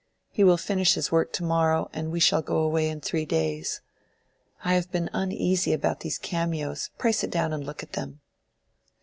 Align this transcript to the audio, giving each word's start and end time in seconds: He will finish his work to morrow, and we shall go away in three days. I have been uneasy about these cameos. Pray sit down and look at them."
He 0.31 0.43
will 0.43 0.57
finish 0.57 0.95
his 0.95 1.11
work 1.11 1.31
to 1.33 1.43
morrow, 1.43 1.87
and 1.93 2.11
we 2.11 2.19
shall 2.19 2.41
go 2.41 2.57
away 2.57 2.89
in 2.89 3.01
three 3.01 3.23
days. 3.23 3.81
I 4.63 4.73
have 4.73 4.91
been 4.91 5.11
uneasy 5.13 5.73
about 5.73 5.99
these 5.99 6.17
cameos. 6.17 6.89
Pray 6.97 7.11
sit 7.11 7.29
down 7.29 7.53
and 7.53 7.63
look 7.63 7.83
at 7.83 7.93
them." 7.93 8.19